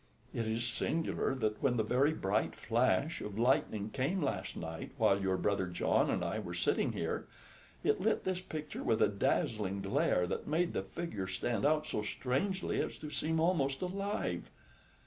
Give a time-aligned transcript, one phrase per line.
[0.33, 5.21] It is singular that when the very bright flash of lightning came last night while
[5.21, 7.27] your brother John and I were sitting here,
[7.83, 12.01] it lit this picture with a dazzling glare that made the figure stand out so
[12.01, 14.49] strangely as to seem almost alive.